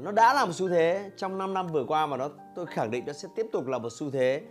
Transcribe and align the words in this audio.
nó 0.00 0.12
đã 0.12 0.34
là 0.34 0.44
một 0.44 0.52
xu 0.52 0.68
thế. 0.68 1.10
Trong 1.16 1.38
5 1.38 1.54
năm 1.54 1.66
vừa 1.66 1.84
qua 1.84 2.06
và 2.06 2.16
nó 2.16 2.28
tôi 2.54 2.66
khẳng 2.66 2.90
định 2.90 3.04
nó 3.06 3.12
sẽ 3.12 3.28
tiếp 3.36 3.46
tục 3.52 3.66
là 3.66 3.78
một 3.78 3.88
xu 3.90 4.10
thế 4.10 4.42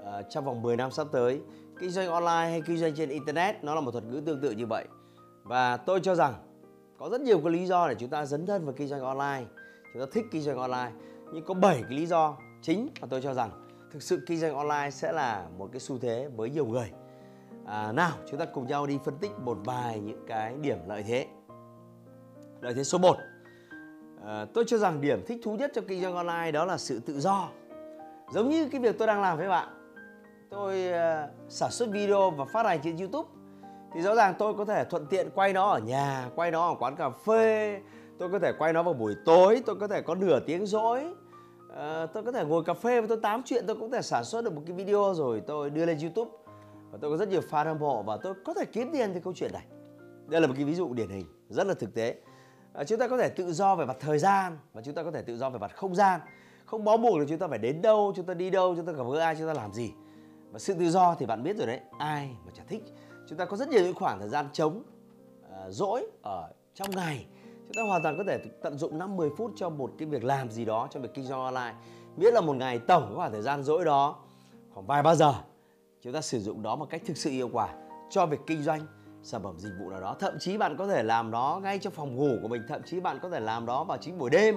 uh, 0.00 0.24
trong 0.30 0.44
vòng 0.44 0.62
10 0.62 0.76
năm 0.76 0.90
sắp 0.90 1.06
tới. 1.12 1.40
Kinh 1.80 1.90
doanh 1.90 2.08
online 2.08 2.50
hay 2.50 2.62
kinh 2.66 2.76
doanh 2.76 2.94
trên 2.94 3.08
internet 3.08 3.64
nó 3.64 3.74
là 3.74 3.80
một 3.80 3.90
thuật 3.90 4.04
ngữ 4.04 4.22
tương 4.26 4.40
tự 4.40 4.50
như 4.50 4.66
vậy. 4.66 4.84
Và 5.42 5.76
tôi 5.76 6.00
cho 6.02 6.14
rằng 6.14 6.34
có 6.98 7.08
rất 7.08 7.20
nhiều 7.20 7.40
cái 7.40 7.52
lý 7.52 7.66
do 7.66 7.88
để 7.88 7.94
chúng 7.98 8.10
ta 8.10 8.24
dấn 8.24 8.46
thân 8.46 8.64
vào 8.64 8.74
kinh 8.76 8.88
doanh 8.88 9.00
online. 9.00 9.44
Chúng 9.92 10.02
ta 10.02 10.06
thích 10.12 10.24
kinh 10.32 10.42
doanh 10.42 10.58
online. 10.58 10.92
Nhưng 11.32 11.44
có 11.44 11.54
7 11.54 11.82
cái 11.82 11.98
lý 11.98 12.06
do 12.06 12.36
chính 12.62 12.88
mà 13.00 13.06
tôi 13.10 13.22
cho 13.22 13.34
rằng 13.34 13.50
thực 13.92 14.02
sự 14.02 14.20
kinh 14.26 14.38
doanh 14.38 14.54
online 14.54 14.90
sẽ 14.90 15.12
là 15.12 15.48
một 15.58 15.68
cái 15.72 15.80
xu 15.80 15.98
thế 15.98 16.28
với 16.36 16.50
nhiều 16.50 16.66
người. 16.66 16.90
À, 17.66 17.92
nào 17.92 18.12
chúng 18.30 18.40
ta 18.40 18.44
cùng 18.44 18.66
nhau 18.66 18.86
đi 18.86 18.98
phân 19.04 19.18
tích 19.20 19.30
một 19.38 19.58
vài 19.64 20.00
những 20.00 20.24
cái 20.26 20.54
điểm 20.60 20.78
lợi 20.86 21.02
thế. 21.02 21.26
Lợi 22.60 22.74
thế 22.74 22.84
số 22.84 22.98
1 22.98 23.16
à, 24.26 24.46
tôi 24.54 24.64
cho 24.66 24.78
rằng 24.78 25.00
điểm 25.00 25.24
thích 25.26 25.40
thú 25.44 25.56
nhất 25.56 25.70
trong 25.74 25.84
kinh 25.88 26.02
doanh 26.02 26.16
online 26.16 26.50
đó 26.52 26.64
là 26.64 26.78
sự 26.78 27.00
tự 27.00 27.20
do. 27.20 27.48
Giống 28.32 28.48
như 28.48 28.68
cái 28.68 28.80
việc 28.80 28.98
tôi 28.98 29.06
đang 29.06 29.22
làm 29.22 29.38
với 29.38 29.48
bạn. 29.48 29.68
Tôi 30.50 30.84
uh, 30.88 31.30
sản 31.48 31.70
xuất 31.70 31.88
video 31.88 32.30
và 32.30 32.44
phát 32.44 32.66
hành 32.66 32.80
trên 32.82 32.96
youtube. 32.96 33.28
Thì 33.94 34.00
rõ 34.00 34.14
ràng 34.14 34.34
tôi 34.38 34.54
có 34.54 34.64
thể 34.64 34.84
thuận 34.84 35.06
tiện 35.06 35.30
quay 35.34 35.52
nó 35.52 35.70
ở 35.70 35.78
nhà 35.78 36.30
quay 36.34 36.50
nó 36.50 36.68
ở 36.68 36.74
quán 36.78 36.96
cà 36.96 37.10
phê. 37.10 37.80
Tôi 38.18 38.28
có 38.28 38.38
thể 38.38 38.52
quay 38.58 38.72
nó 38.72 38.82
vào 38.82 38.94
buổi 38.94 39.14
tối 39.24 39.62
tôi 39.66 39.76
có 39.76 39.88
thể 39.88 40.02
có 40.02 40.14
nửa 40.14 40.40
tiếng 40.40 40.66
rỗi. 40.66 41.04
Uh, 41.68 42.12
tôi 42.12 42.22
có 42.22 42.32
thể 42.32 42.44
ngồi 42.44 42.64
cà 42.64 42.74
phê 42.74 43.00
và 43.00 43.06
tôi 43.06 43.18
tám 43.22 43.42
chuyện 43.44 43.64
tôi 43.66 43.76
cũng 43.76 43.90
có 43.90 43.96
thể 43.96 44.02
sản 44.02 44.24
xuất 44.24 44.44
được 44.44 44.52
một 44.52 44.62
cái 44.66 44.76
video 44.76 45.14
rồi 45.14 45.42
tôi 45.46 45.70
đưa 45.70 45.86
lên 45.86 45.98
youtube. 45.98 46.30
Và 46.90 46.98
tôi 47.00 47.10
có 47.10 47.16
rất 47.16 47.28
nhiều 47.28 47.40
fan 47.50 47.64
hâm 47.64 47.78
mộ 47.78 48.02
và 48.02 48.16
tôi 48.22 48.34
có 48.44 48.54
thể 48.54 48.64
kiếm 48.64 48.90
tiền 48.92 49.10
từ 49.14 49.20
câu 49.20 49.32
chuyện 49.36 49.52
này. 49.52 49.66
Đây 50.26 50.40
là 50.40 50.46
một 50.46 50.54
cái 50.56 50.64
ví 50.64 50.74
dụ 50.74 50.94
điển 50.94 51.08
hình 51.08 51.26
rất 51.48 51.66
là 51.66 51.74
thực 51.74 51.94
tế. 51.94 52.14
Ờ, 52.78 52.84
chúng 52.84 52.98
ta 52.98 53.08
có 53.08 53.16
thể 53.16 53.28
tự 53.28 53.52
do 53.52 53.76
về 53.76 53.84
mặt 53.84 53.96
thời 54.00 54.18
gian 54.18 54.58
và 54.72 54.82
chúng 54.82 54.94
ta 54.94 55.02
có 55.02 55.10
thể 55.10 55.22
tự 55.22 55.36
do 55.36 55.50
về 55.50 55.58
mặt 55.58 55.76
không 55.76 55.94
gian. 55.94 56.20
Không 56.64 56.84
bó 56.84 56.96
buộc 56.96 57.18
là 57.18 57.24
chúng 57.28 57.38
ta 57.38 57.48
phải 57.48 57.58
đến 57.58 57.82
đâu 57.82 58.12
chúng 58.16 58.26
ta 58.26 58.34
đi 58.34 58.50
đâu 58.50 58.74
chúng 58.76 58.86
ta 58.86 58.92
gặp 58.92 59.04
gỡ 59.12 59.20
ai 59.20 59.36
chúng 59.38 59.46
ta 59.46 59.54
làm 59.54 59.72
gì. 59.72 59.92
Và 60.52 60.58
sự 60.58 60.74
tự 60.74 60.90
do 60.90 61.14
thì 61.14 61.26
bạn 61.26 61.42
biết 61.42 61.56
rồi 61.56 61.66
đấy 61.66 61.80
ai 61.98 62.30
mà 62.46 62.52
chả 62.56 62.62
thích. 62.68 62.82
Chúng 63.28 63.38
ta 63.38 63.44
có 63.44 63.56
rất 63.56 63.68
nhiều 63.68 63.82
những 63.82 63.94
khoảng 63.94 64.20
thời 64.20 64.28
gian 64.28 64.46
trống 64.52 64.82
uh, 65.42 65.52
rỗi 65.68 66.06
ở 66.22 66.48
trong 66.74 66.90
ngày. 66.90 67.26
Chúng 67.44 67.74
ta 67.76 67.82
hoàn 67.82 68.02
toàn 68.02 68.18
có 68.18 68.24
thể 68.26 68.38
tận 68.62 68.78
dụng 68.78 68.98
5 68.98 69.16
10 69.16 69.30
phút 69.36 69.52
cho 69.56 69.70
một 69.70 69.92
cái 69.98 70.08
việc 70.08 70.24
làm 70.24 70.50
gì 70.50 70.64
đó 70.64 70.88
cho 70.90 71.00
việc 71.00 71.14
kinh 71.14 71.24
doanh 71.24 71.40
online. 71.40 71.74
Miễn 72.16 72.34
là 72.34 72.40
một 72.40 72.56
ngày 72.56 72.78
tổng 72.78 73.12
khoảng 73.16 73.32
thời 73.32 73.42
gian 73.42 73.62
rỗi 73.62 73.84
đó 73.84 74.16
khoảng 74.74 74.86
vài 74.86 75.02
ba 75.02 75.14
giờ 75.14 75.34
chúng 76.02 76.12
ta 76.12 76.20
sử 76.20 76.40
dụng 76.40 76.62
đó 76.62 76.76
một 76.76 76.86
cách 76.90 77.02
thực 77.06 77.16
sự 77.16 77.30
hiệu 77.30 77.48
quả 77.52 77.68
cho 78.10 78.26
việc 78.26 78.40
kinh 78.46 78.62
doanh 78.62 78.80
sản 79.28 79.42
phẩm 79.42 79.54
dịch 79.58 79.72
vụ 79.80 79.90
nào 79.90 80.00
đó. 80.00 80.16
Thậm 80.20 80.38
chí 80.38 80.56
bạn 80.56 80.76
có 80.76 80.86
thể 80.86 81.02
làm 81.02 81.30
đó 81.30 81.60
ngay 81.62 81.78
trong 81.78 81.92
phòng 81.92 82.16
ngủ 82.16 82.36
của 82.42 82.48
mình, 82.48 82.62
thậm 82.68 82.82
chí 82.86 83.00
bạn 83.00 83.18
có 83.22 83.30
thể 83.30 83.40
làm 83.40 83.66
đó 83.66 83.84
vào 83.84 83.98
chính 83.98 84.18
buổi 84.18 84.30
đêm, 84.30 84.54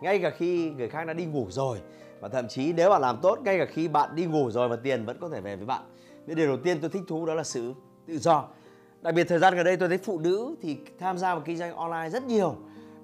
ngay 0.00 0.18
cả 0.18 0.30
khi 0.30 0.70
người 0.70 0.88
khác 0.88 1.06
đã 1.06 1.12
đi 1.12 1.24
ngủ 1.24 1.46
rồi. 1.50 1.80
Và 2.20 2.28
thậm 2.28 2.48
chí 2.48 2.72
nếu 2.72 2.90
bạn 2.90 3.00
làm 3.00 3.18
tốt, 3.22 3.38
ngay 3.44 3.58
cả 3.58 3.66
khi 3.72 3.88
bạn 3.88 4.16
đi 4.16 4.24
ngủ 4.24 4.50
rồi 4.50 4.68
và 4.68 4.76
tiền 4.76 5.04
vẫn 5.04 5.18
có 5.20 5.28
thể 5.28 5.40
về 5.40 5.56
với 5.56 5.66
bạn. 5.66 5.82
Nên 6.26 6.36
điều 6.36 6.46
đầu 6.46 6.56
tiên 6.64 6.78
tôi 6.80 6.90
thích 6.90 7.02
thú 7.08 7.26
đó 7.26 7.34
là 7.34 7.42
sự 7.42 7.74
tự 8.06 8.18
do. 8.18 8.44
Đặc 9.00 9.14
biệt 9.14 9.24
thời 9.28 9.38
gian 9.38 9.54
gần 9.54 9.64
đây 9.64 9.76
tôi 9.76 9.88
thấy 9.88 9.98
phụ 9.98 10.18
nữ 10.18 10.56
thì 10.62 10.78
tham 10.98 11.18
gia 11.18 11.34
vào 11.34 11.42
kinh 11.46 11.56
doanh 11.56 11.76
online 11.76 12.10
rất 12.10 12.22
nhiều. 12.22 12.56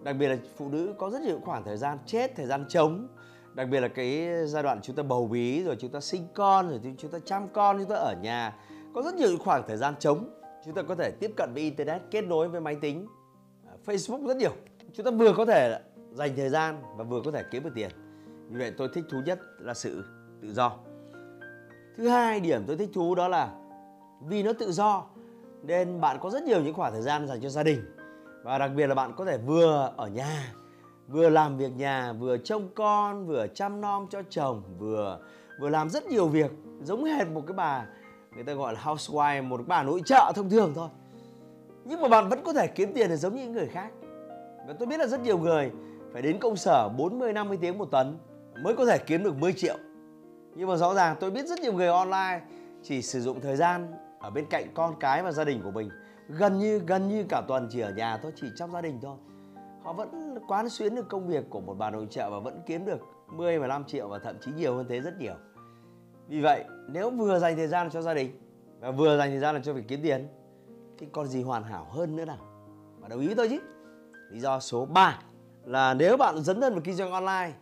Đặc 0.03 0.17
biệt 0.19 0.29
là 0.29 0.37
phụ 0.57 0.69
nữ 0.69 0.95
có 0.99 1.11
rất 1.11 1.23
nhiều 1.23 1.41
khoảng 1.45 1.65
thời 1.65 1.77
gian 1.77 1.99
chết, 2.07 2.37
thời 2.37 2.47
gian 2.47 2.65
trống. 2.69 3.09
Đặc 3.55 3.69
biệt 3.71 3.81
là 3.81 3.89
cái 3.89 4.29
giai 4.47 4.63
đoạn 4.63 4.81
chúng 4.83 4.97
ta 4.97 5.03
bầu 5.03 5.27
bí, 5.27 5.63
rồi 5.63 5.77
chúng 5.81 5.91
ta 5.91 6.01
sinh 6.01 6.27
con, 6.35 6.71
rồi 6.71 6.81
chúng 6.99 7.11
ta 7.11 7.19
chăm 7.25 7.49
con, 7.49 7.79
chúng 7.79 7.89
ta 7.89 7.97
ở 7.97 8.15
nhà. 8.23 8.57
Có 8.95 9.03
rất 9.03 9.15
nhiều 9.15 9.39
khoảng 9.45 9.63
thời 9.69 9.77
gian 9.77 9.95
trống 9.99 10.42
chúng 10.65 10.75
ta 10.75 10.83
có 10.83 10.95
thể 10.95 11.11
tiếp 11.21 11.31
cận 11.37 11.51
với 11.55 11.63
internet, 11.63 12.03
kết 12.11 12.23
nối 12.23 12.49
với 12.49 12.61
máy 12.61 12.77
tính 12.77 13.07
à, 13.67 13.73
facebook 13.87 14.27
rất 14.27 14.37
nhiều. 14.37 14.53
Chúng 14.93 15.07
ta 15.07 15.11
vừa 15.11 15.33
có 15.37 15.45
thể 15.45 15.81
dành 16.13 16.37
thời 16.37 16.49
gian 16.49 16.83
và 16.97 17.05
vừa 17.05 17.21
có 17.25 17.31
thể 17.31 17.45
kiếm 17.51 17.63
được 17.63 17.73
tiền. 17.75 17.91
Vì 18.51 18.59
vậy 18.59 18.73
tôi 18.79 18.89
thích 18.95 19.05
thú 19.11 19.21
nhất 19.27 19.41
là 19.59 19.75
sự 19.75 20.05
tự 20.43 20.53
do. 20.53 20.73
Thứ 21.97 22.09
hai 22.09 22.41
điểm 22.41 22.65
tôi 22.67 22.77
thích 22.77 22.91
thú 22.95 23.15
đó 23.15 23.29
là 23.29 23.55
vì 24.29 24.43
nó 24.43 24.53
tự 24.53 24.73
do, 24.73 25.05
nên 25.63 26.01
bạn 26.01 26.19
có 26.21 26.31
rất 26.31 26.43
nhiều 26.43 26.63
những 26.63 26.75
khoảng 26.75 26.93
thời 26.93 27.03
gian 27.03 27.27
dành 27.29 27.41
cho 27.41 27.49
gia 27.49 27.63
đình. 27.63 27.85
Và 28.43 28.59
đặc 28.59 28.71
biệt 28.77 28.87
là 28.87 28.95
bạn 28.95 29.13
có 29.17 29.25
thể 29.25 29.39
vừa 29.39 29.93
ở 29.97 30.09
nhà, 30.09 30.55
vừa 31.09 31.29
làm 31.29 31.59
việc 31.59 31.77
nhà, 31.77 32.13
vừa 32.13 32.37
trông 32.37 32.69
con, 32.75 33.27
vừa 33.27 33.47
chăm 33.55 33.81
nom 33.81 34.07
cho 34.11 34.23
chồng, 34.31 34.63
vừa 34.79 35.19
vừa 35.61 35.69
làm 35.69 35.91
rất 35.91 36.07
nhiều 36.07 36.29
việc 36.29 36.51
giống 36.83 37.05
hệt 37.05 37.29
một 37.29 37.43
cái 37.47 37.55
bà 37.55 37.87
người 38.35 38.45
ta 38.45 38.53
gọi 38.53 38.75
là 38.75 38.81
housewife, 38.81 39.49
một 39.49 39.61
bà 39.67 39.83
nội 39.83 40.03
trợ 40.05 40.33
thông 40.35 40.51
thường 40.51 40.73
thôi. 40.75 40.89
Nhưng 41.85 42.01
mà 42.01 42.09
bạn 42.09 42.29
vẫn 42.29 42.43
có 42.45 42.53
thể 42.53 42.67
kiếm 42.67 42.93
tiền 42.95 43.09
được 43.09 43.17
giống 43.17 43.35
như 43.35 43.43
những 43.43 43.53
người 43.53 43.67
khác. 43.67 43.91
Và 44.67 44.75
tôi 44.79 44.87
biết 44.87 45.01
là 45.01 45.07
rất 45.07 45.21
nhiều 45.21 45.39
người 45.39 45.71
phải 46.13 46.23
đến 46.23 46.39
công 46.39 46.57
sở 46.57 46.89
40 46.89 47.33
50 47.33 47.59
tiếng 47.61 47.79
một 47.79 47.89
tuần 47.91 48.19
mới 48.63 48.75
có 48.77 48.87
thể 48.87 48.99
kiếm 48.99 49.25
được 49.25 49.37
10 49.37 49.53
triệu. 49.53 49.77
Nhưng 50.55 50.69
mà 50.69 50.77
rõ 50.77 50.95
ràng 50.95 51.17
tôi 51.21 51.31
biết 51.31 51.47
rất 51.47 51.59
nhiều 51.61 51.73
người 51.73 51.89
online 51.89 52.41
chỉ 52.83 53.03
sử 53.03 53.21
dụng 53.21 53.41
thời 53.41 53.57
gian 53.57 53.93
ở 54.21 54.31
bên 54.31 54.47
cạnh 54.51 54.67
con 54.75 54.95
cái 55.01 55.23
và 55.23 55.33
gia 55.33 55.45
đình 55.45 55.63
của 55.63 55.71
mình. 55.71 55.91
Gần 56.29 56.59
như 56.59 56.79
gần 56.79 57.09
như 57.09 57.25
cả 57.29 57.43
tuần 57.49 57.69
chỉ 57.71 57.81
ở 57.81 57.91
nhà 57.91 58.19
thôi, 58.23 58.33
chỉ 58.37 58.47
trong 58.57 58.73
gia 58.73 58.81
đình 58.81 58.99
thôi. 59.03 59.17
Họ 59.83 59.93
vẫn 59.93 60.39
quán 60.49 60.69
xuyến 60.69 60.95
được 60.95 61.09
công 61.09 61.29
việc 61.29 61.45
của 61.51 61.61
một 61.61 61.75
bà 61.79 61.91
nội 61.91 62.07
trợ 62.11 62.31
và 62.31 62.39
vẫn 62.39 62.61
kiếm 62.67 62.85
được 62.85 62.99
10 63.27 63.59
15 63.59 63.85
triệu 63.85 64.09
và 64.09 64.19
thậm 64.19 64.37
chí 64.41 64.51
nhiều 64.57 64.75
hơn 64.75 64.87
thế 64.89 65.01
rất 65.01 65.19
nhiều 65.19 65.35
vì 66.29 66.41
vậy 66.41 66.65
nếu 66.89 67.11
vừa 67.11 67.39
dành 67.39 67.57
thời 67.57 67.69
gian 67.69 67.91
cho 67.91 68.03
gia 68.03 68.15
đình 68.15 68.41
và 68.81 68.91
vừa 68.91 69.19
dành 69.19 69.31
thời 69.31 69.39
gian 69.39 69.55
là 69.55 69.61
cho 69.65 69.73
việc 69.73 69.85
kiếm 69.89 70.01
tiền 70.03 70.29
thì 70.99 71.07
còn 71.13 71.27
gì 71.27 71.43
hoàn 71.43 71.65
hảo 71.65 71.87
hơn 71.91 72.17
nữa 72.17 72.25
nào? 72.25 72.39
Bạn 73.01 73.11
đồng 73.11 73.21
ý 73.21 73.27
với 73.27 73.37
tôi 73.37 73.49
chứ? 73.49 73.59
Lý 74.31 74.41
do 74.41 74.61
số 74.61 74.85
3 74.85 75.23
là 75.65 75.95
nếu 75.95 76.17
bạn 76.17 76.43
dấn 76.43 76.61
thân 76.61 76.73
vào 76.73 76.83
kinh 76.85 76.95
doanh 76.95 77.13
online 77.13 77.53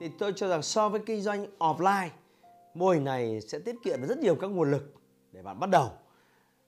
thì 0.00 0.10
tôi 0.18 0.32
cho 0.36 0.48
rằng 0.48 0.62
so 0.62 0.88
với 0.88 1.00
kinh 1.06 1.20
doanh 1.20 1.46
offline 1.58 2.08
mô 2.74 2.90
hình 2.90 3.04
này 3.04 3.40
sẽ 3.40 3.58
tiết 3.58 3.76
kiệm 3.82 4.00
được 4.00 4.06
rất 4.06 4.18
nhiều 4.18 4.34
các 4.34 4.46
nguồn 4.46 4.70
lực 4.70 4.94
để 5.32 5.42
bạn 5.42 5.60
bắt 5.60 5.70
đầu. 5.70 5.90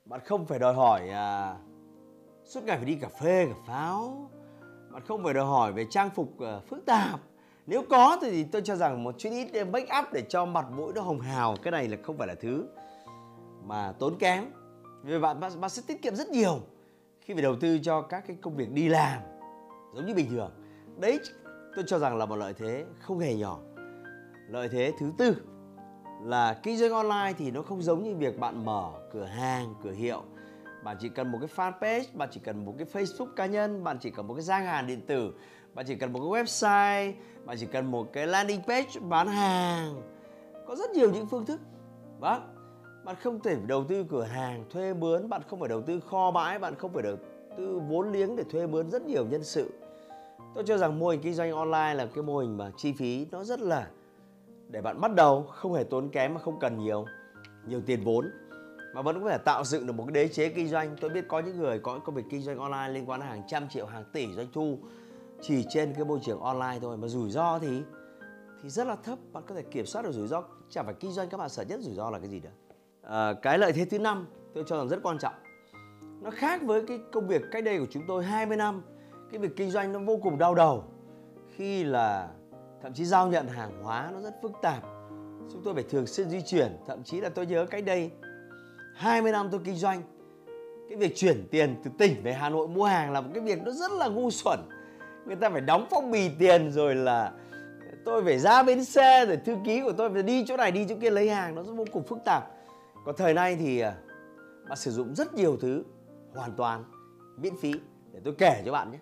Bạn 0.04 0.20
không 0.24 0.46
phải 0.46 0.58
đòi 0.58 0.74
hỏi 0.74 1.08
à, 1.08 1.56
suốt 2.44 2.64
ngày 2.64 2.76
phải 2.76 2.86
đi 2.86 2.94
cà 2.94 3.08
phê 3.08 3.46
cà 3.46 3.54
pháo. 3.66 4.30
Bạn 4.90 5.02
không 5.08 5.24
phải 5.24 5.34
đòi 5.34 5.44
hỏi 5.44 5.72
về 5.72 5.86
trang 5.90 6.10
phục 6.10 6.40
à, 6.40 6.60
phức 6.68 6.86
tạp 6.86 7.20
nếu 7.66 7.82
có 7.90 8.18
thì 8.20 8.44
tôi 8.44 8.62
cho 8.64 8.76
rằng 8.76 9.04
một 9.04 9.14
chút 9.18 9.28
ít 9.30 9.64
make 9.64 9.98
up 9.98 10.12
để 10.12 10.22
cho 10.28 10.44
mặt 10.44 10.66
mũi 10.76 10.92
nó 10.94 11.02
hồng 11.02 11.20
hào, 11.20 11.56
cái 11.62 11.72
này 11.72 11.88
là 11.88 11.96
không 12.02 12.18
phải 12.18 12.28
là 12.28 12.34
thứ 12.34 12.66
mà 13.66 13.92
tốn 13.98 14.18
kém. 14.18 14.44
Vì 15.02 15.18
bạn 15.18 15.40
bạn 15.40 15.70
sẽ 15.70 15.82
tiết 15.86 16.02
kiệm 16.02 16.16
rất 16.16 16.28
nhiều 16.28 16.60
khi 17.20 17.34
phải 17.34 17.42
đầu 17.42 17.56
tư 17.60 17.78
cho 17.82 18.02
các 18.02 18.24
cái 18.26 18.36
công 18.42 18.56
việc 18.56 18.72
đi 18.72 18.88
làm, 18.88 19.22
giống 19.94 20.06
như 20.06 20.14
bình 20.14 20.30
thường. 20.30 20.50
Đấy, 20.98 21.20
tôi 21.76 21.84
cho 21.86 21.98
rằng 21.98 22.16
là 22.16 22.26
một 22.26 22.36
lợi 22.36 22.52
thế 22.52 22.84
không 23.00 23.18
hề 23.18 23.34
nhỏ. 23.34 23.58
Lợi 24.48 24.68
thế 24.68 24.92
thứ 24.98 25.12
tư 25.18 25.36
là 26.22 26.60
kinh 26.62 26.76
doanh 26.76 26.92
online 26.92 27.32
thì 27.38 27.50
nó 27.50 27.62
không 27.62 27.82
giống 27.82 28.02
như 28.02 28.16
việc 28.16 28.38
bạn 28.38 28.64
mở 28.64 28.90
cửa 29.12 29.24
hàng, 29.24 29.74
cửa 29.82 29.92
hiệu 29.92 30.22
bạn 30.84 30.96
chỉ 31.00 31.08
cần 31.08 31.32
một 31.32 31.38
cái 31.40 31.48
fanpage, 31.56 32.04
bạn 32.14 32.28
chỉ 32.32 32.40
cần 32.44 32.64
một 32.64 32.74
cái 32.78 32.86
facebook 32.92 33.34
cá 33.36 33.46
nhân, 33.46 33.84
bạn 33.84 33.98
chỉ 34.00 34.10
cần 34.10 34.26
một 34.26 34.34
cái 34.34 34.42
gian 34.42 34.64
hàng 34.64 34.86
điện 34.86 35.00
tử, 35.06 35.32
bạn 35.74 35.86
chỉ 35.88 35.94
cần 35.94 36.12
một 36.12 36.18
cái 36.18 36.42
website, 36.42 37.12
bạn 37.44 37.56
chỉ 37.60 37.66
cần 37.66 37.90
một 37.90 38.12
cái 38.12 38.26
landing 38.26 38.62
page 38.62 39.00
bán 39.00 39.28
hàng. 39.28 40.02
Có 40.66 40.74
rất 40.74 40.90
nhiều 40.90 41.10
những 41.10 41.26
phương 41.26 41.46
thức. 41.46 41.60
Vâng 42.20 42.56
bạn 43.04 43.16
không 43.22 43.40
thể 43.40 43.56
đầu 43.66 43.84
tư 43.84 44.04
cửa 44.08 44.22
hàng, 44.22 44.64
thuê 44.70 44.94
mướn, 44.94 45.28
bạn 45.28 45.42
không 45.48 45.60
phải 45.60 45.68
đầu 45.68 45.82
tư 45.82 46.00
kho 46.00 46.30
bãi, 46.30 46.58
bạn 46.58 46.74
không 46.74 46.92
phải 46.92 47.02
đầu 47.02 47.16
tư 47.56 47.80
vốn 47.88 48.12
liếng 48.12 48.36
để 48.36 48.44
thuê 48.50 48.66
mướn 48.66 48.90
rất 48.90 49.02
nhiều 49.02 49.26
nhân 49.26 49.44
sự. 49.44 49.70
Tôi 50.54 50.64
cho 50.66 50.78
rằng 50.78 50.98
mô 50.98 51.08
hình 51.08 51.20
kinh 51.20 51.34
doanh 51.34 51.52
online 51.52 51.94
là 51.94 52.06
cái 52.14 52.24
mô 52.24 52.38
hình 52.38 52.56
mà 52.56 52.70
chi 52.76 52.92
phí 52.92 53.26
nó 53.30 53.44
rất 53.44 53.60
là, 53.60 53.88
để 54.68 54.82
bạn 54.82 55.00
bắt 55.00 55.14
đầu, 55.14 55.42
không 55.42 55.74
hề 55.74 55.84
tốn 55.84 56.08
kém 56.08 56.34
mà 56.34 56.40
không 56.40 56.58
cần 56.58 56.78
nhiều 56.78 57.04
nhiều 57.66 57.80
tiền 57.86 58.04
vốn 58.04 58.30
mà 58.94 59.02
vẫn 59.02 59.22
có 59.22 59.30
thể 59.30 59.38
tạo 59.38 59.64
dựng 59.64 59.86
được 59.86 59.92
một 59.92 60.04
cái 60.06 60.12
đế 60.12 60.28
chế 60.28 60.48
kinh 60.48 60.68
doanh. 60.68 60.96
Tôi 61.00 61.10
biết 61.10 61.28
có 61.28 61.40
những 61.40 61.58
người 61.58 61.78
có 61.78 61.98
công 61.98 62.14
việc 62.14 62.24
kinh 62.30 62.42
doanh 62.42 62.58
online 62.58 62.88
liên 62.88 63.10
quan 63.10 63.20
đến 63.20 63.28
hàng 63.28 63.42
trăm 63.48 63.68
triệu 63.68 63.86
hàng 63.86 64.04
tỷ 64.12 64.32
doanh 64.34 64.46
thu 64.52 64.78
chỉ 65.40 65.64
trên 65.68 65.94
cái 65.94 66.04
môi 66.04 66.18
trường 66.22 66.40
online 66.40 66.78
thôi. 66.80 66.96
Mà 66.96 67.08
rủi 67.08 67.30
ro 67.30 67.58
thì 67.58 67.82
thì 68.62 68.68
rất 68.68 68.86
là 68.86 68.96
thấp. 68.96 69.18
Bạn 69.32 69.42
có 69.46 69.54
thể 69.54 69.62
kiểm 69.62 69.86
soát 69.86 70.02
được 70.02 70.12
rủi 70.12 70.28
ro. 70.28 70.42
Chẳng 70.70 70.84
phải 70.84 70.94
kinh 71.00 71.12
doanh 71.12 71.28
các 71.28 71.36
bạn 71.36 71.48
sợ 71.48 71.62
nhất 71.62 71.80
rủi 71.80 71.94
ro 71.94 72.10
là 72.10 72.18
cái 72.18 72.28
gì 72.28 72.40
nữa? 72.40 72.50
À, 73.02 73.32
cái 73.42 73.58
lợi 73.58 73.72
thế 73.72 73.84
thứ 73.84 73.98
năm 73.98 74.26
tôi 74.54 74.64
cho 74.66 74.76
rằng 74.78 74.88
rất 74.88 74.98
quan 75.02 75.18
trọng. 75.18 75.34
Nó 76.22 76.30
khác 76.30 76.62
với 76.62 76.86
cái 76.86 76.98
công 77.12 77.28
việc 77.28 77.42
cách 77.50 77.64
đây 77.64 77.78
của 77.78 77.86
chúng 77.90 78.02
tôi 78.08 78.24
20 78.24 78.56
năm. 78.56 78.82
Cái 79.30 79.38
việc 79.38 79.56
kinh 79.56 79.70
doanh 79.70 79.92
nó 79.92 79.98
vô 79.98 80.16
cùng 80.22 80.38
đau 80.38 80.54
đầu. 80.54 80.84
Khi 81.56 81.84
là 81.84 82.28
thậm 82.82 82.92
chí 82.94 83.04
giao 83.04 83.28
nhận 83.28 83.48
hàng 83.48 83.82
hóa 83.82 84.10
nó 84.12 84.20
rất 84.20 84.34
phức 84.42 84.52
tạp. 84.62 84.82
Chúng 85.52 85.62
tôi 85.64 85.74
phải 85.74 85.82
thường 85.82 86.06
xuyên 86.06 86.30
di 86.30 86.40
chuyển. 86.46 86.76
Thậm 86.86 87.02
chí 87.04 87.20
là 87.20 87.28
tôi 87.28 87.46
nhớ 87.46 87.66
cách 87.66 87.84
đây 87.84 88.10
20 89.00 89.32
năm 89.32 89.48
tôi 89.50 89.60
kinh 89.64 89.74
doanh. 89.74 90.02
Cái 90.88 90.98
việc 90.98 91.16
chuyển 91.16 91.48
tiền 91.50 91.76
từ 91.84 91.90
tỉnh 91.98 92.22
về 92.22 92.32
Hà 92.32 92.48
Nội 92.50 92.68
mua 92.68 92.84
hàng 92.84 93.12
là 93.12 93.20
một 93.20 93.30
cái 93.34 93.42
việc 93.42 93.62
nó 93.62 93.70
rất 93.70 93.92
là 93.92 94.08
ngu 94.08 94.30
xuẩn. 94.30 94.60
Người 95.26 95.36
ta 95.36 95.50
phải 95.50 95.60
đóng 95.60 95.86
phong 95.90 96.10
bì 96.10 96.30
tiền 96.38 96.70
rồi 96.70 96.94
là 96.94 97.32
tôi 98.04 98.24
phải 98.24 98.38
ra 98.38 98.62
bến 98.62 98.84
xe 98.84 99.26
rồi 99.26 99.36
thư 99.36 99.56
ký 99.64 99.82
của 99.82 99.92
tôi 99.92 100.10
phải 100.10 100.22
đi 100.22 100.44
chỗ 100.46 100.56
này, 100.56 100.70
đi 100.70 100.86
chỗ 100.88 100.94
kia 101.00 101.10
lấy 101.10 101.30
hàng. 101.30 101.54
Nó 101.54 101.62
rất 101.62 101.72
vô 101.72 101.84
cùng 101.92 102.02
phức 102.02 102.18
tạp. 102.24 102.44
Còn 103.04 103.14
thời 103.16 103.34
nay 103.34 103.56
thì 103.60 103.80
à, 103.80 103.94
bạn 104.68 104.76
sử 104.76 104.90
dụng 104.90 105.14
rất 105.14 105.34
nhiều 105.34 105.56
thứ 105.60 105.84
hoàn 106.34 106.52
toàn, 106.56 106.84
miễn 107.36 107.56
phí. 107.56 107.72
Để 108.12 108.20
tôi 108.24 108.34
kể 108.38 108.62
cho 108.66 108.72
bạn 108.72 108.92
nhé. 108.92 108.98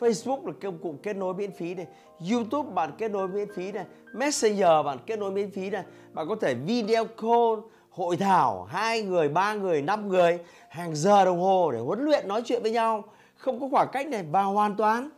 Facebook 0.00 0.46
là 0.46 0.52
công 0.62 0.78
cụ 0.78 0.94
kết 1.02 1.16
nối 1.16 1.34
miễn 1.34 1.52
phí 1.52 1.74
này. 1.74 1.86
YouTube 2.30 2.70
bạn 2.74 2.90
kết 2.98 3.10
nối 3.10 3.28
miễn 3.28 3.48
phí 3.54 3.72
này. 3.72 3.84
Messenger 4.14 4.84
bạn 4.84 4.98
kết 5.06 5.18
nối 5.18 5.30
miễn 5.30 5.50
phí 5.50 5.70
này. 5.70 5.84
Bạn 6.12 6.26
có 6.28 6.36
thể 6.40 6.54
video 6.54 7.04
call 7.04 7.75
hội 7.96 8.16
thảo 8.16 8.64
hai 8.64 9.02
người 9.02 9.28
ba 9.28 9.54
người 9.54 9.82
năm 9.82 10.08
người 10.08 10.38
hàng 10.68 10.94
giờ 10.94 11.24
đồng 11.24 11.40
hồ 11.40 11.70
để 11.72 11.78
huấn 11.78 12.04
luyện 12.04 12.28
nói 12.28 12.42
chuyện 12.44 12.62
với 12.62 12.70
nhau. 12.72 13.04
Không 13.36 13.60
có 13.60 13.68
khoảng 13.70 13.88
cách 13.92 14.06
này 14.08 14.24
và 14.30 14.42
hoàn 14.42 14.76
toàn. 14.76 15.10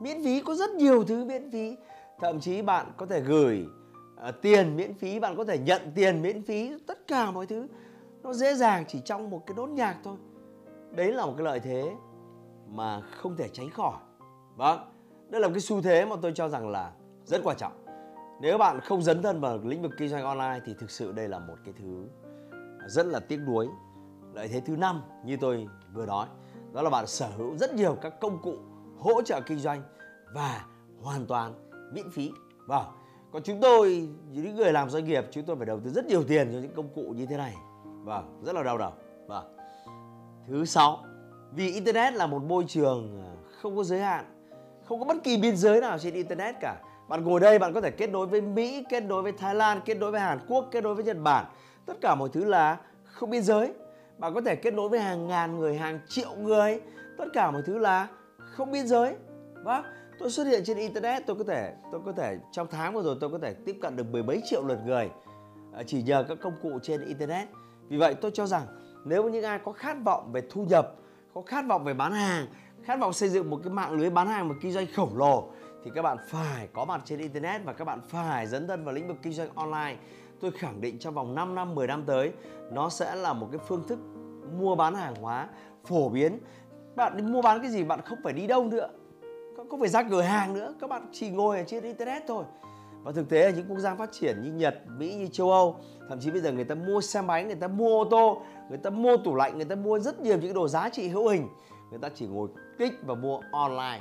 Miễn 0.00 0.24
phí 0.24 0.40
có 0.40 0.54
rất 0.54 0.70
nhiều 0.70 1.04
thứ 1.04 1.24
miễn 1.24 1.50
phí. 1.50 1.76
Thậm 2.20 2.40
chí 2.40 2.62
bạn 2.62 2.86
có 2.96 3.06
thể 3.06 3.20
gửi 3.20 3.66
uh, 4.28 4.34
tiền 4.42 4.76
miễn 4.76 4.94
phí 4.94 5.18
bạn 5.20 5.36
có 5.36 5.44
thể 5.44 5.58
nhận 5.58 5.92
tiền 5.94 6.22
miễn 6.22 6.42
phí 6.42 6.72
tất 6.86 7.06
cả 7.06 7.30
mọi 7.30 7.46
thứ. 7.46 7.66
Nó 8.22 8.32
dễ 8.32 8.54
dàng 8.54 8.84
chỉ 8.88 9.00
trong 9.04 9.30
một 9.30 9.42
cái 9.46 9.54
đốt 9.56 9.68
nhạc 9.68 9.96
thôi. 10.04 10.16
Đấy 10.90 11.12
là 11.12 11.26
một 11.26 11.34
cái 11.36 11.44
lợi 11.44 11.60
thế 11.60 11.90
mà 12.68 13.00
không 13.00 13.36
thể 13.36 13.48
tránh 13.52 13.70
khỏi. 13.70 13.96
Vâng 14.56 14.80
đây 15.28 15.40
là 15.40 15.48
một 15.48 15.54
cái 15.54 15.60
xu 15.60 15.82
thế 15.82 16.04
mà 16.04 16.16
tôi 16.22 16.32
cho 16.34 16.48
rằng 16.48 16.68
là 16.68 16.92
rất 17.24 17.40
quan 17.44 17.56
trọng 17.56 17.85
nếu 18.40 18.58
bạn 18.58 18.80
không 18.80 19.02
dấn 19.02 19.22
thân 19.22 19.40
vào 19.40 19.58
lĩnh 19.64 19.82
vực 19.82 19.92
kinh 19.98 20.08
doanh 20.08 20.24
online 20.24 20.60
thì 20.66 20.74
thực 20.74 20.90
sự 20.90 21.12
đây 21.12 21.28
là 21.28 21.38
một 21.38 21.56
cái 21.64 21.74
thứ 21.78 22.06
rất 22.86 23.06
là 23.06 23.20
tiếc 23.20 23.40
nuối. 23.46 23.68
Lợi 24.34 24.48
thế 24.48 24.60
thứ 24.60 24.76
năm 24.76 25.02
như 25.24 25.36
tôi 25.40 25.68
vừa 25.92 26.06
nói, 26.06 26.26
đó 26.72 26.82
là 26.82 26.90
bạn 26.90 27.06
sở 27.06 27.28
hữu 27.36 27.56
rất 27.56 27.74
nhiều 27.74 27.96
các 28.02 28.20
công 28.20 28.42
cụ 28.42 28.56
hỗ 28.98 29.22
trợ 29.22 29.40
kinh 29.46 29.58
doanh 29.58 29.82
và 30.34 30.64
hoàn 31.02 31.26
toàn 31.26 31.54
miễn 31.92 32.10
phí. 32.10 32.30
Vâng 32.66 32.84
còn 33.32 33.42
chúng 33.42 33.60
tôi, 33.60 34.08
những 34.32 34.56
người 34.56 34.72
làm 34.72 34.90
doanh 34.90 35.04
nghiệp, 35.04 35.24
chúng 35.30 35.44
tôi 35.44 35.56
phải 35.56 35.66
đầu 35.66 35.80
tư 35.80 35.90
rất 35.90 36.06
nhiều 36.06 36.24
tiền 36.24 36.48
cho 36.52 36.58
những 36.58 36.74
công 36.74 36.88
cụ 36.94 37.02
như 37.16 37.26
thế 37.26 37.36
này. 37.36 37.54
Vâng 37.84 38.42
rất 38.44 38.54
là 38.54 38.62
đau 38.62 38.78
đầu. 38.78 38.92
Vâng. 39.26 39.56
Thứ 40.48 40.64
sáu, 40.64 41.04
vì 41.52 41.72
internet 41.72 42.14
là 42.14 42.26
một 42.26 42.42
môi 42.42 42.64
trường 42.68 43.22
à, 43.22 43.30
không 43.60 43.76
có 43.76 43.84
giới 43.84 44.00
hạn, 44.00 44.24
không 44.84 44.98
có 44.98 45.04
bất 45.04 45.16
kỳ 45.24 45.36
biên 45.36 45.56
giới 45.56 45.80
nào 45.80 45.98
trên 45.98 46.14
internet 46.14 46.54
cả 46.60 46.76
bạn 47.08 47.24
ngồi 47.24 47.40
đây 47.40 47.58
bạn 47.58 47.74
có 47.74 47.80
thể 47.80 47.90
kết 47.90 48.10
nối 48.10 48.26
với 48.26 48.40
mỹ, 48.40 48.84
kết 48.88 49.02
nối 49.02 49.22
với 49.22 49.32
thái 49.32 49.54
lan, 49.54 49.80
kết 49.84 49.94
nối 49.94 50.10
với 50.10 50.20
hàn 50.20 50.38
quốc, 50.48 50.68
kết 50.70 50.84
nối 50.84 50.94
với 50.94 51.04
nhật 51.04 51.16
bản. 51.22 51.44
Tất 51.86 51.94
cả 52.00 52.14
mọi 52.14 52.28
thứ 52.32 52.44
là 52.44 52.76
không 53.04 53.30
biên 53.30 53.42
giới. 53.42 53.72
Bạn 54.18 54.34
có 54.34 54.40
thể 54.40 54.56
kết 54.56 54.74
nối 54.74 54.88
với 54.88 55.00
hàng 55.00 55.28
ngàn 55.28 55.58
người, 55.58 55.76
hàng 55.76 56.00
triệu 56.08 56.34
người. 56.38 56.80
Tất 57.18 57.24
cả 57.32 57.50
mọi 57.50 57.62
thứ 57.66 57.78
là 57.78 58.08
không 58.38 58.72
biên 58.72 58.86
giới. 58.86 59.14
Vâng 59.64 59.84
tôi 60.18 60.30
xuất 60.30 60.46
hiện 60.46 60.62
trên 60.64 60.76
internet, 60.76 61.26
tôi 61.26 61.36
có 61.36 61.44
thể, 61.44 61.74
tôi 61.92 62.00
có 62.06 62.12
thể, 62.12 62.38
trong 62.52 62.66
tháng 62.70 62.94
vừa 62.94 63.02
rồi 63.02 63.16
tôi 63.20 63.30
có 63.30 63.38
thể 63.38 63.54
tiếp 63.54 63.76
cận 63.82 63.96
được 63.96 64.06
mười 64.10 64.22
mấy 64.22 64.42
triệu 64.44 64.64
lượt 64.64 64.78
người 64.86 65.10
à, 65.76 65.82
chỉ 65.86 66.02
nhờ 66.02 66.24
các 66.28 66.38
công 66.40 66.54
cụ 66.62 66.78
trên 66.82 67.04
internet. 67.04 67.48
Vì 67.88 67.96
vậy 67.96 68.14
tôi 68.14 68.30
cho 68.34 68.46
rằng 68.46 68.66
nếu 69.04 69.28
những 69.28 69.44
ai 69.44 69.58
có 69.64 69.72
khát 69.72 69.96
vọng 70.04 70.32
về 70.32 70.42
thu 70.50 70.64
nhập, 70.64 70.94
có 71.34 71.42
khát 71.42 71.64
vọng 71.68 71.84
về 71.84 71.94
bán 71.94 72.12
hàng, 72.12 72.46
khát 72.84 73.00
vọng 73.00 73.12
xây 73.12 73.28
dựng 73.28 73.50
một 73.50 73.60
cái 73.64 73.72
mạng 73.72 73.92
lưới 73.92 74.10
bán 74.10 74.26
hàng 74.26 74.48
và 74.48 74.54
kinh 74.62 74.72
doanh 74.72 74.86
khổng 74.96 75.16
lồ 75.18 75.48
thì 75.86 75.92
các 75.94 76.02
bạn 76.02 76.16
phải 76.28 76.68
có 76.72 76.84
mặt 76.84 77.02
trên 77.04 77.18
internet 77.18 77.64
và 77.64 77.72
các 77.72 77.84
bạn 77.84 78.00
phải 78.08 78.46
dấn 78.46 78.66
thân 78.66 78.84
vào 78.84 78.94
lĩnh 78.94 79.08
vực 79.08 79.16
kinh 79.22 79.32
doanh 79.32 79.48
online. 79.54 79.96
Tôi 80.40 80.50
khẳng 80.50 80.80
định 80.80 80.98
trong 80.98 81.14
vòng 81.14 81.34
5 81.34 81.54
năm 81.54 81.74
10 81.74 81.86
năm 81.86 82.04
tới 82.06 82.32
nó 82.72 82.88
sẽ 82.88 83.14
là 83.14 83.32
một 83.32 83.48
cái 83.52 83.60
phương 83.68 83.84
thức 83.88 83.98
mua 84.58 84.74
bán 84.74 84.94
hàng 84.94 85.14
hóa 85.14 85.48
phổ 85.84 86.08
biến. 86.08 86.38
Bạn 86.96 87.16
đi 87.16 87.22
mua 87.22 87.42
bán 87.42 87.62
cái 87.62 87.70
gì 87.70 87.84
bạn 87.84 88.00
không 88.04 88.18
phải 88.24 88.32
đi 88.32 88.46
đâu 88.46 88.64
nữa 88.64 88.88
không 89.70 89.80
phải 89.80 89.88
ra 89.88 90.02
cửa 90.02 90.22
hàng 90.22 90.54
nữa 90.54 90.74
các 90.80 90.90
bạn 90.90 91.08
chỉ 91.12 91.30
ngồi 91.30 91.58
ở 91.58 91.64
trên 91.64 91.84
internet 91.84 92.22
thôi. 92.26 92.44
Và 93.02 93.12
thực 93.12 93.28
tế 93.28 93.42
ở 93.42 93.50
những 93.50 93.66
quốc 93.68 93.78
gia 93.78 93.94
phát 93.94 94.12
triển 94.12 94.42
như 94.42 94.52
Nhật, 94.52 94.82
Mỹ 94.98 95.14
như 95.14 95.26
châu 95.26 95.52
Âu 95.52 95.76
thậm 96.08 96.20
chí 96.20 96.30
bây 96.30 96.40
giờ 96.40 96.52
người 96.52 96.64
ta 96.64 96.74
mua 96.74 97.00
xe 97.00 97.20
máy, 97.20 97.44
người 97.44 97.54
ta 97.54 97.68
mua 97.68 98.02
ô 98.02 98.04
tô, 98.10 98.42
người 98.68 98.78
ta 98.78 98.90
mua 98.90 99.16
tủ 99.16 99.34
lạnh, 99.34 99.56
người 99.56 99.64
ta 99.64 99.74
mua 99.74 99.98
rất 99.98 100.20
nhiều 100.20 100.38
những 100.38 100.54
đồ 100.54 100.68
giá 100.68 100.88
trị 100.88 101.08
hữu 101.08 101.28
hình. 101.28 101.48
Người 101.90 101.98
ta 101.98 102.08
chỉ 102.14 102.26
ngồi 102.26 102.48
kích 102.78 102.92
và 103.06 103.14
mua 103.14 103.40
online 103.52 104.00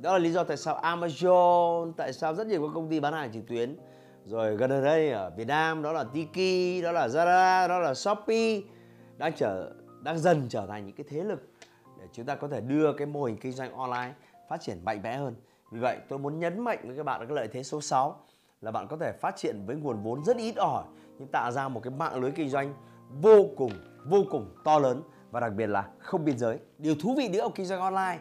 đó 0.00 0.12
là 0.12 0.18
lý 0.18 0.30
do 0.30 0.44
tại 0.44 0.56
sao 0.56 0.80
Amazon, 0.82 1.92
tại 1.96 2.12
sao 2.12 2.34
rất 2.34 2.46
nhiều 2.46 2.62
các 2.62 2.70
công 2.74 2.88
ty 2.88 3.00
bán 3.00 3.12
hàng 3.12 3.32
trực 3.32 3.46
tuyến 3.48 3.76
rồi 4.24 4.56
gần 4.56 4.70
đây 4.70 5.10
ở 5.10 5.30
Việt 5.36 5.46
Nam, 5.46 5.82
đó 5.82 5.92
là 5.92 6.04
Tiki, 6.04 6.82
đó 6.82 6.92
là 6.92 7.08
Zara, 7.08 7.68
đó 7.68 7.78
là 7.78 7.94
Shopee, 7.94 8.60
đang 9.16 9.32
trở 9.36 9.72
đang 10.02 10.18
dần 10.18 10.46
trở 10.48 10.66
thành 10.66 10.86
những 10.86 10.96
cái 10.96 11.06
thế 11.08 11.24
lực 11.24 11.52
để 12.00 12.06
chúng 12.12 12.26
ta 12.26 12.34
có 12.34 12.48
thể 12.48 12.60
đưa 12.60 12.92
cái 12.92 13.06
mô 13.06 13.24
hình 13.24 13.36
kinh 13.36 13.52
doanh 13.52 13.72
online 13.72 14.12
phát 14.48 14.60
triển 14.60 14.84
mạnh 14.84 15.00
mẽ 15.02 15.16
hơn 15.16 15.34
vì 15.70 15.80
vậy, 15.80 15.98
tôi 16.08 16.18
muốn 16.18 16.38
nhấn 16.38 16.60
mạnh 16.60 16.78
với 16.82 16.96
các 16.96 17.02
bạn 17.02 17.26
cái 17.26 17.36
lợi 17.36 17.48
thế 17.48 17.62
số 17.62 17.80
6 17.80 18.20
là 18.60 18.70
bạn 18.70 18.86
có 18.88 18.96
thể 18.96 19.12
phát 19.20 19.36
triển 19.36 19.62
với 19.66 19.76
nguồn 19.76 20.02
vốn 20.02 20.24
rất 20.24 20.36
ít 20.36 20.56
ỏi, 20.56 20.84
nhưng 21.18 21.28
tạo 21.28 21.52
ra 21.52 21.68
một 21.68 21.80
cái 21.82 21.90
mạng 21.90 22.20
lưới 22.20 22.30
kinh 22.30 22.48
doanh 22.48 22.74
vô 23.22 23.46
cùng 23.56 23.72
vô 24.06 24.24
cùng 24.30 24.54
to 24.64 24.78
lớn 24.78 25.02
và 25.30 25.40
đặc 25.40 25.52
biệt 25.56 25.66
là 25.66 25.88
không 25.98 26.24
biên 26.24 26.38
giới. 26.38 26.58
Điều 26.78 26.94
thú 26.94 27.14
vị 27.16 27.28
nữa 27.28 27.40
ở 27.40 27.48
kinh 27.54 27.66
doanh 27.66 27.80
online 27.80 28.18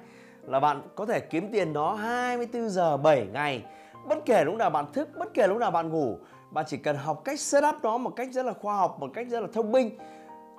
là 0.49 0.59
bạn 0.59 0.81
có 0.95 1.05
thể 1.05 1.19
kiếm 1.19 1.51
tiền 1.51 1.73
đó 1.73 1.93
24 1.93 2.69
giờ 2.69 2.97
7 2.97 3.27
ngày. 3.33 3.63
Bất 4.07 4.25
kể 4.25 4.43
lúc 4.45 4.55
nào 4.55 4.69
bạn 4.69 4.85
thức, 4.93 5.09
bất 5.19 5.33
kể 5.33 5.47
lúc 5.47 5.57
nào 5.57 5.71
bạn 5.71 5.89
ngủ, 5.89 6.17
bạn 6.51 6.65
chỉ 6.67 6.77
cần 6.77 6.95
học 6.95 7.21
cách 7.25 7.39
setup 7.39 7.75
nó 7.83 7.97
một 7.97 8.13
cách 8.15 8.29
rất 8.31 8.45
là 8.45 8.53
khoa 8.53 8.75
học, 8.75 8.99
một 8.99 9.09
cách 9.13 9.27
rất 9.29 9.39
là 9.39 9.47
thông 9.53 9.71
minh. 9.71 9.97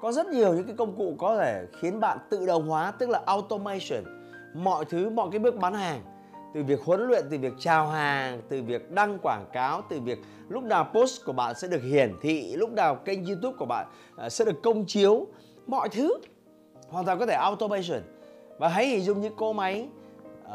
Có 0.01 0.13
rất 0.13 0.27
nhiều 0.27 0.55
những 0.55 0.67
cái 0.67 0.75
công 0.79 0.97
cụ 0.97 1.15
có 1.19 1.37
thể 1.37 1.67
khiến 1.81 2.01
bạn 2.01 2.19
tự 2.31 2.47
động 2.47 2.69
hóa, 2.69 2.93
tức 2.99 3.09
là 3.09 3.23
automation. 3.27 4.05
Mọi 4.55 4.85
thứ, 4.85 5.11
mọi 5.11 5.29
cái 5.33 5.39
bước 5.39 5.57
bán 5.57 5.75
hàng 5.75 6.01
từ 6.55 6.63
việc 6.63 6.81
huấn 6.85 7.01
luyện 7.09 7.25
từ 7.31 7.39
việc 7.39 7.53
chào 7.59 7.89
hàng 7.89 8.41
từ 8.49 8.63
việc 8.63 8.91
đăng 8.91 9.19
quảng 9.23 9.47
cáo 9.53 9.83
từ 9.91 10.01
việc 10.01 10.19
lúc 10.49 10.65
nào 10.65 10.91
post 10.95 11.25
của 11.25 11.33
bạn 11.33 11.55
sẽ 11.55 11.69
được 11.69 11.83
hiển 11.83 12.15
thị 12.23 12.57
lúc 12.57 12.73
nào 12.73 12.95
kênh 12.95 13.25
youtube 13.25 13.57
của 13.59 13.67
bạn 13.67 13.87
à, 14.17 14.29
sẽ 14.29 14.45
được 14.45 14.63
công 14.63 14.85
chiếu 14.87 15.27
mọi 15.67 15.89
thứ 15.89 16.15
hoàn 16.89 17.05
toàn 17.05 17.19
có 17.19 17.27
thể 17.27 17.35
automation 17.35 18.01
và 18.61 18.69
hãy 18.69 18.87
hình 18.87 19.01
dung 19.01 19.21
những 19.21 19.35
cô 19.37 19.53
máy 19.53 19.89
uh, 20.45 20.53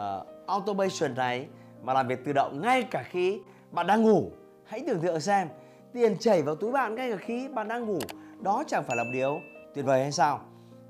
automation 0.47 1.15
này 1.15 1.47
mà 1.81 1.93
làm 1.93 2.07
việc 2.07 2.25
tự 2.25 2.33
động 2.33 2.61
ngay 2.61 2.83
cả 2.83 3.03
khi 3.03 3.41
bạn 3.71 3.87
đang 3.87 4.03
ngủ. 4.03 4.31
Hãy 4.65 4.83
tưởng 4.87 4.99
tượng 4.99 5.19
xem 5.19 5.47
tiền 5.93 6.17
chảy 6.19 6.41
vào 6.41 6.55
túi 6.55 6.71
bạn 6.71 6.95
ngay 6.95 7.11
cả 7.11 7.17
khi 7.17 7.47
bạn 7.47 7.67
đang 7.67 7.85
ngủ 7.85 7.99
đó 8.41 8.63
chẳng 8.67 8.83
phải 8.83 8.97
là 8.97 9.03
một 9.03 9.09
điều 9.13 9.39
tuyệt 9.75 9.85
vời 9.85 10.01
hay 10.01 10.11
sao? 10.11 10.39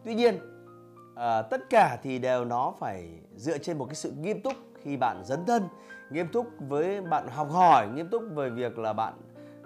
Tuy 0.04 0.16
nhiên 0.16 0.36
uh, 0.36 1.50
tất 1.50 1.70
cả 1.70 1.98
thì 2.04 2.20
đều 2.20 2.46
nó 2.46 2.74
phải 2.80 3.10
dựa 3.36 3.58
trên 3.58 3.78
một 3.78 3.86
cái 3.86 3.96
sự 3.96 4.12
nghiêm 4.12 4.42
túc 4.42 4.54
khi 4.84 4.98
bạn 4.98 5.22
dấn 5.26 5.46
thân 5.46 5.64
nghiêm 6.10 6.28
túc 6.28 6.48
với 6.60 7.02
bạn 7.02 7.28
học 7.28 7.52
hỏi 7.52 7.88
nghiêm 7.88 8.10
túc 8.10 8.24
về 8.36 8.50
việc 8.50 8.78
là 8.78 8.94
bạn 8.94 9.14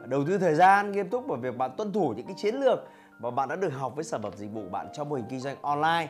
đầu 0.06 0.24
tư 0.27 0.38
thời 0.38 0.56
gian 0.56 0.91
nghiêm 0.91 1.10
túc 1.10 1.27
về 1.27 1.36
việc 1.38 1.58
bạn 1.58 1.72
tuân 1.77 1.94
thủ 1.94 2.13
những 2.18 2.25
cái 2.25 2.36
chiến 2.38 2.56
lược 2.56 2.79
mà 3.20 3.32
bạn 3.32 3.50
đã 3.50 3.56
được 3.56 3.74
học 3.74 3.96
với 3.96 4.03
sản 4.03 4.22
phẩm 4.22 4.34
dịch 4.36 4.51
vụ 4.53 4.70
bạn 4.72 4.88
trong 4.94 5.10
mô 5.10 5.15
hình 5.15 5.25
kinh 5.29 5.39
doanh 5.39 5.62
online. 5.62 6.08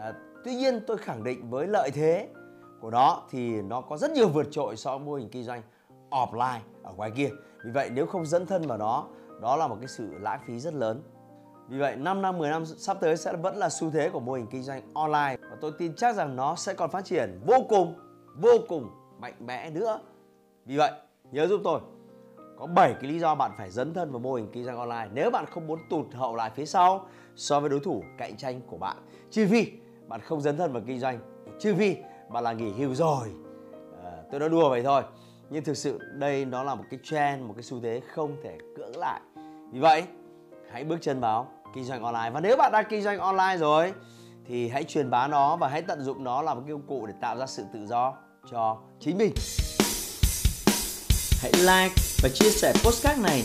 À, 0.00 0.12
tuy 0.44 0.54
nhiên 0.54 0.80
tôi 0.86 0.98
khẳng 0.98 1.24
định 1.24 1.50
với 1.50 1.66
lợi 1.66 1.90
thế 1.90 2.28
của 2.80 2.90
nó 2.90 3.22
thì 3.30 3.62
nó 3.62 3.80
có 3.80 3.96
rất 3.96 4.10
nhiều 4.10 4.28
vượt 4.28 4.46
trội 4.50 4.76
so 4.76 4.98
với 4.98 5.06
mô 5.06 5.14
hình 5.14 5.28
kinh 5.28 5.44
doanh 5.44 5.62
offline 6.10 6.60
ở 6.82 6.92
ngoài 6.92 7.10
kia. 7.10 7.30
Vì 7.64 7.70
vậy 7.70 7.90
nếu 7.92 8.06
không 8.06 8.26
dẫn 8.26 8.46
thân 8.46 8.62
vào 8.66 8.78
nó, 8.78 9.06
đó 9.42 9.56
là 9.56 9.68
một 9.68 9.76
cái 9.80 9.88
sự 9.88 10.10
lãng 10.20 10.40
phí 10.46 10.60
rất 10.60 10.74
lớn. 10.74 11.02
Vì 11.68 11.78
vậy 11.78 11.96
5 11.96 12.22
năm 12.22 12.38
10 12.38 12.50
năm 12.50 12.66
sắp 12.66 12.96
tới 13.00 13.16
sẽ 13.16 13.36
vẫn 13.36 13.56
là 13.56 13.68
xu 13.68 13.90
thế 13.90 14.10
của 14.10 14.20
mô 14.20 14.32
hình 14.32 14.46
kinh 14.50 14.62
doanh 14.62 14.82
online 14.94 15.36
và 15.50 15.56
tôi 15.60 15.72
tin 15.78 15.96
chắc 15.96 16.16
rằng 16.16 16.36
nó 16.36 16.56
sẽ 16.56 16.74
còn 16.74 16.90
phát 16.90 17.04
triển 17.04 17.40
vô 17.46 17.56
cùng 17.68 17.94
vô 18.36 18.52
cùng 18.68 18.90
mạnh 19.18 19.34
mẽ 19.40 19.70
nữa. 19.70 20.00
Vì 20.64 20.76
vậy, 20.76 20.92
nhớ 21.32 21.46
giúp 21.46 21.60
tôi, 21.64 21.80
có 22.58 22.66
7 22.66 22.94
cái 22.94 23.10
lý 23.10 23.18
do 23.18 23.34
bạn 23.34 23.50
phải 23.58 23.70
dấn 23.70 23.94
thân 23.94 24.10
vào 24.10 24.20
mô 24.20 24.34
hình 24.34 24.48
kinh 24.52 24.64
doanh 24.64 24.78
online. 24.78 25.08
Nếu 25.12 25.30
bạn 25.30 25.46
không 25.46 25.66
muốn 25.66 25.78
tụt 25.90 26.06
hậu 26.14 26.36
lại 26.36 26.50
phía 26.54 26.66
sau 26.66 27.06
so 27.36 27.60
với 27.60 27.70
đối 27.70 27.80
thủ 27.80 28.02
cạnh 28.18 28.36
tranh 28.36 28.60
của 28.66 28.76
bạn. 28.76 28.96
Trừ 29.30 29.46
phi 29.50 29.66
bạn 30.08 30.20
không 30.20 30.40
dấn 30.40 30.56
thân 30.56 30.72
vào 30.72 30.82
kinh 30.86 31.00
doanh, 31.00 31.18
trừ 31.60 31.74
vì 31.74 31.96
bạn 32.28 32.44
là 32.44 32.52
nghỉ 32.52 32.70
hưu 32.70 32.94
rồi. 32.94 33.28
À, 34.04 34.12
tôi 34.30 34.40
nói 34.40 34.48
đùa 34.48 34.70
vậy 34.70 34.82
thôi. 34.82 35.02
Nhưng 35.50 35.64
thực 35.64 35.76
sự 35.76 35.98
đây 36.12 36.44
nó 36.44 36.62
là 36.62 36.74
một 36.74 36.84
cái 36.90 37.00
trend, 37.02 37.42
một 37.42 37.54
cái 37.56 37.62
xu 37.62 37.80
thế 37.80 38.00
không 38.14 38.36
thể 38.44 38.58
cưỡng 38.76 38.96
lại. 38.96 39.20
Vì 39.72 39.80
vậy, 39.80 40.04
hãy 40.70 40.84
bước 40.84 40.98
chân 41.00 41.20
vào 41.20 41.48
kinh 41.74 41.84
doanh 41.84 42.02
online. 42.02 42.30
Và 42.30 42.40
nếu 42.40 42.56
bạn 42.56 42.72
đã 42.72 42.82
kinh 42.82 43.02
doanh 43.02 43.18
online 43.18 43.56
rồi 43.58 43.92
thì 44.46 44.68
hãy 44.68 44.84
truyền 44.84 45.10
bá 45.10 45.28
nó 45.28 45.56
và 45.56 45.68
hãy 45.68 45.82
tận 45.82 46.02
dụng 46.02 46.24
nó 46.24 46.42
làm 46.42 46.56
một 46.56 46.62
công 46.68 46.86
cụ 46.86 47.06
để 47.06 47.14
tạo 47.20 47.36
ra 47.36 47.46
sự 47.46 47.64
tự 47.72 47.86
do 47.86 48.14
cho 48.50 48.78
chính 49.00 49.18
mình. 49.18 49.32
Hãy 51.42 51.52
like 51.52 51.94
và 52.22 52.28
chia 52.34 52.50
sẻ 52.50 52.72
postcard 52.84 53.20
này 53.22 53.44